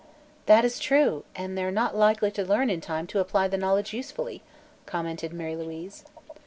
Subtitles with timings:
[0.47, 3.93] "That is true; and they're not likely to learn in time to apply the knowledge
[3.93, 4.41] usefully,"
[4.87, 6.05] commented Mary Louise.